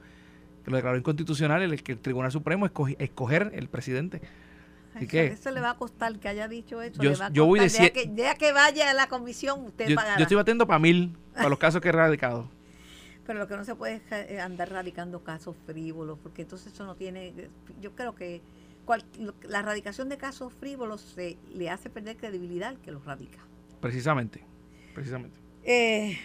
[0.67, 4.21] que lo declaró inconstitucional el que el Tribunal Supremo escoger el presidente.
[5.01, 7.01] Eso le va a costar que haya dicho eso.
[7.01, 9.95] Yo, le va a voy ya, que, ya que vaya a la comisión, usted yo,
[9.95, 10.19] pagará.
[10.19, 12.51] Yo estoy batiendo para mil, para los casos que he radicado.
[13.29, 16.85] Pero lo que no se puede es eh, andar radicando casos frívolos, porque entonces eso
[16.85, 17.33] no tiene.
[17.81, 18.43] Yo creo que
[19.49, 23.39] la radicación de casos frívolos se le hace perder credibilidad al que los radica.
[23.81, 24.43] Precisamente,
[24.95, 25.39] precisamente.
[25.63, 26.19] Eh,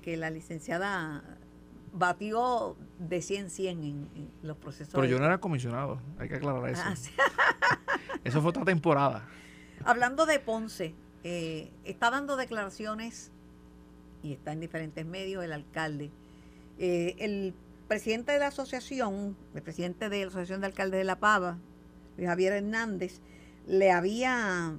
[0.00, 1.24] que la licenciada
[1.96, 4.94] batió de 100 100 en, los procesos.
[4.94, 6.82] Pero yo no era comisionado, hay que aclarar eso.
[6.84, 6.94] Ah,
[8.24, 9.26] eso fue otra temporada.
[9.84, 13.32] Hablando de Ponce, eh, está dando declaraciones
[14.22, 16.10] y está en diferentes medios el alcalde.
[16.78, 17.54] Eh, el
[17.88, 21.58] presidente de la asociación, el presidente de la Asociación de Alcaldes de La Pava,
[22.18, 23.20] Javier Hernández,
[23.66, 24.78] le había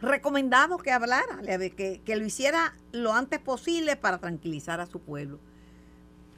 [0.00, 1.40] recomendado que hablara,
[1.76, 5.40] que, que lo hiciera lo antes posible para tranquilizar a su pueblo.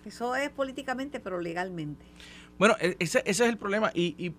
[0.04, 2.04] Eso es políticamente, pero legalmente.
[2.58, 3.90] Bueno, e, ese, ese es el problema.
[3.94, 4.34] Y, y,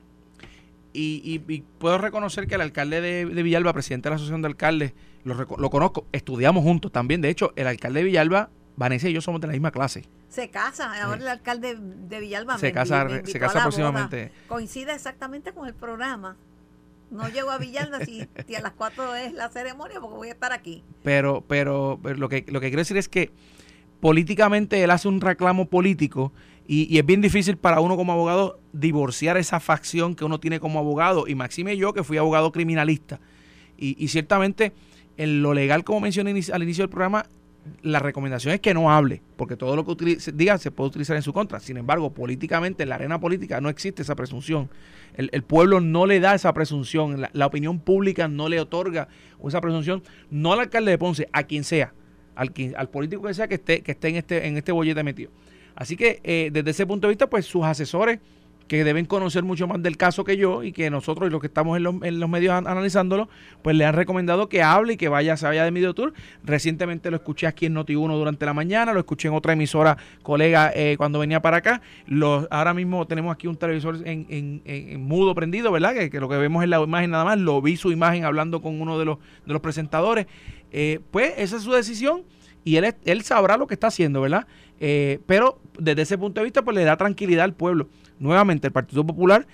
[0.93, 4.93] y, puedo reconocer que el alcalde de, Villalba, presidente de la Asociación de Alcaldes,
[5.24, 7.22] lo, lo, conozco, estudiamos juntos también.
[7.22, 10.06] De hecho, el alcalde de Villalba, Vanessa y yo somos de la misma clase.
[10.29, 14.31] Se casa, ahora el alcalde de Villalba se casa, se casa próximamente.
[14.48, 16.38] Coincide exactamente con el programa.
[17.12, 18.21] No llego a Villalba si,
[18.56, 20.83] a las cuatro es la ceremonia porque voy a estar aquí.
[21.04, 23.31] Pero, pero, pero lo que lo que quiero decir es que
[24.00, 26.31] políticamente él hace un reclamo político
[26.71, 30.77] y, es bien difícil para uno como abogado divorciar esa facción que uno tiene como
[30.77, 31.27] abogado.
[31.27, 33.19] Y Maxime yo, que fui abogado criminalista.
[33.75, 34.73] Y, ciertamente
[35.17, 37.25] en lo legal, como mencioné al inicio del programa,
[37.81, 41.23] la recomendación es que no hable, porque todo lo que diga se puede utilizar en
[41.23, 41.60] su contra.
[41.60, 44.69] Sin embargo, políticamente, en la arena política no existe esa presunción.
[45.15, 49.08] El, pueblo no le da esa presunción, la, opinión pública no le otorga
[49.45, 51.93] esa presunción, no al alcalde de Ponce, a quien sea,
[52.40, 55.29] al, al político que sea que esté, que esté en este, en este bollete metido.
[55.75, 58.19] Así que eh, desde ese punto de vista, pues sus asesores
[58.70, 61.48] que deben conocer mucho más del caso que yo y que nosotros y los que
[61.48, 63.28] estamos en los, en los medios analizándolo,
[63.63, 66.13] pues le han recomendado que hable y que vaya, se vaya de Medio Tour.
[66.44, 70.72] Recientemente lo escuché aquí en Noti1 durante la mañana, lo escuché en otra emisora colega
[70.76, 71.82] eh, cuando venía para acá.
[72.06, 75.96] Los, ahora mismo tenemos aquí un televisor en, en, mudo prendido, ¿verdad?
[75.96, 77.40] Que, lo que vemos es la imagen nada más.
[77.40, 79.17] Lo vi su imagen hablando con uno de los,
[79.48, 80.28] de los presentadores.
[80.72, 82.22] Eh, pues esa es su decisión
[82.63, 84.46] y él, él sabrá lo que está haciendo, ¿verdad?
[84.80, 87.90] Eh, pero desde ese punto de vista, pues le da tranquilidad al pueblo
[88.20, 89.48] nuevamente el Partido Popular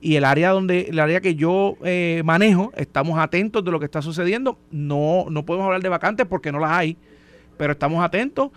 [0.00, 3.86] y el área donde el área que yo eh, manejo estamos atentos de lo que
[3.86, 4.58] está sucediendo.
[4.70, 6.96] No no podemos hablar de vacantes porque no las hay
[7.60, 8.52] pero estamos atentos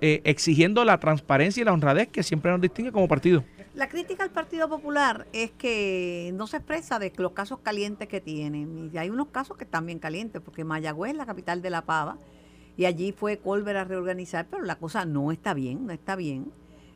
[0.00, 3.44] eh, exigiendo la transparencia y la honradez que siempre nos distingue como partido.
[3.74, 8.20] La crítica al Partido Popular es que no se expresa de los casos calientes que
[8.20, 8.90] tienen.
[8.92, 12.18] Y hay unos casos que están bien calientes porque Mayagüez la capital de la pava
[12.76, 16.50] y allí fue Colbert a reorganizar pero la cosa no está bien no está bien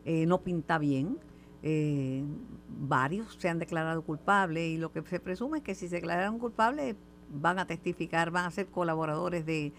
[0.05, 1.19] eh, no pinta bien
[1.67, 2.23] eh,
[2.69, 6.39] varios se han declarado culpables y lo que se presume es que si se declararon
[6.39, 6.95] culpables
[7.31, 9.73] van a testificar, van a ser colaboradores de,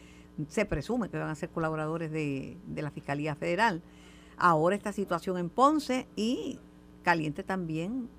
[0.48, 3.84] se presume que van a ser colaboradores de, la Fiscalía Federal.
[4.36, 6.58] Ahora esta situación en Ponce y
[7.04, 8.10] caliente también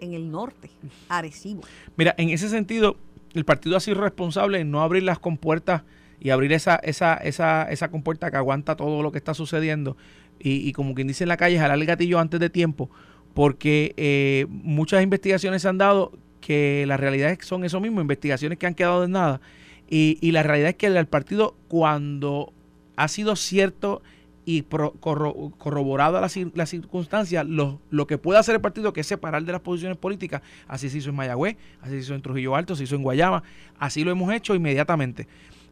[0.00, 0.70] en el norte,
[1.08, 1.62] Arecibo.
[1.96, 2.96] Mira, en ese sentido,
[3.34, 5.82] el partido ha sido responsable en no abrir las compuertas
[6.20, 9.96] y abrir esa, esa, esa, esa compuerta que aguanta todo lo que está sucediendo
[10.40, 12.90] y, como quien dice en la calle, jalar el gatillo antes de tiempo,
[13.38, 16.10] porque eh, muchas investigaciones se han dado
[16.40, 19.40] que la realidad es que son eso mismo, investigaciones que han quedado en nada.
[19.88, 22.52] Y, y la realidad es que el partido, cuando
[22.96, 24.02] ha sido cierto
[24.44, 29.44] y corroborado las, las circunstancias, lo, lo, que puede hacer el partido, que es separar
[29.44, 32.74] de las posiciones políticas, así se hizo en Mayagüez, así se hizo en Trujillo Alto,
[32.74, 33.44] se hizo en Guayama,
[33.78, 35.28] así lo hemos hecho inmediatamente.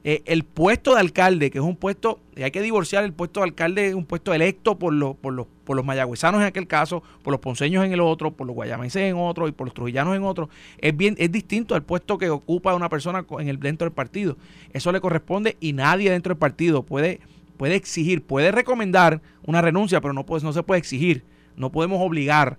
[0.09, 3.47] Eh, el puesto de alcalde, que es un puesto, hay que divorciar el puesto de
[3.47, 7.03] alcalde, es un puesto electo por los, por los, por los mayagüezanos en aquel caso,
[7.25, 10.15] por los ponceños en el otro, por los guayamenses en otro y por los trujillanos
[10.15, 10.49] en otro.
[10.79, 14.37] Es bien, es distinto al puesto que ocupa una persona en el dentro del partido.
[14.73, 17.19] Eso le corresponde y nadie dentro del partido puede,
[17.57, 21.25] puede exigir, puede recomendar una renuncia, pero no, pues, no se puede exigir,
[21.57, 22.59] no podemos obligar.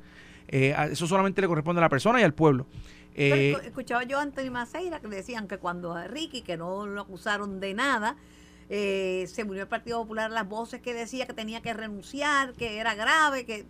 [0.49, 2.67] Eh, eso solamente le corresponde a la persona y al pueblo.
[3.19, 7.01] Eh, escuchaba yo a Antonio Maceira que decían que cuando a Ricky, que no lo
[7.01, 8.15] acusaron de nada,
[8.69, 12.77] eh, se murió el Partido Popular, las voces que decía que tenía que renunciar, que
[12.77, 13.65] era grave, que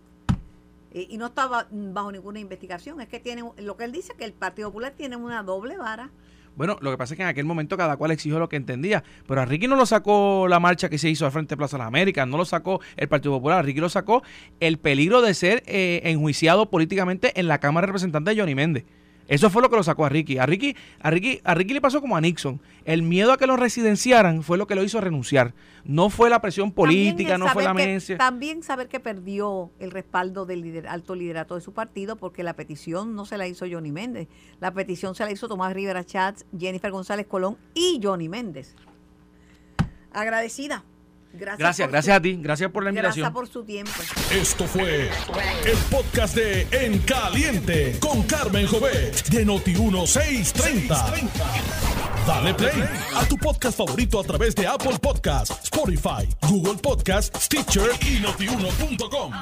[0.92, 3.00] eh, y no estaba bajo ninguna investigación.
[3.00, 6.10] Es que tiene lo que él dice que el Partido Popular tiene una doble vara.
[6.54, 9.02] Bueno, lo que pasa es que en aquel momento cada cual exigió lo que entendía,
[9.26, 11.76] pero a Ricky no lo sacó la marcha que se hizo al frente de Plaza
[11.76, 14.24] de las Américas, no lo sacó el Partido Popular, a Ricky lo sacó
[14.58, 18.84] el peligro de ser enjuiciado políticamente en la Cámara de Representantes de Johnny Méndez.
[19.28, 20.38] Eso fue lo que lo sacó a Ricky.
[20.38, 22.60] A Ricky, a Ricky, a Ricky le pasó como a Nixon.
[22.86, 25.54] El miedo a que lo residenciaran fue lo que lo hizo renunciar.
[25.84, 28.16] No fue la presión política, no fue la amenaza.
[28.16, 33.14] También saber que perdió el respaldo del alto liderato de su partido porque la petición
[33.14, 34.28] no se la hizo Johnny Méndez.
[34.60, 38.74] La petición se la hizo Tomás Rivera Chats, Jennifer González Colón y Johnny Méndez.
[40.10, 40.84] Agradecida
[41.32, 43.24] Gracias, gracias, a ti, gracias por la invitación.
[43.24, 43.92] Gracias por su tiempo.
[44.32, 45.10] Esto fue
[45.64, 51.28] el podcast de En Caliente con Carmen Jovet de Noti1630.
[52.26, 57.90] Dale play a tu podcast favorito a través de Apple Podcasts, Spotify, Google Podcasts, Stitcher
[58.02, 59.32] y notiuno.com.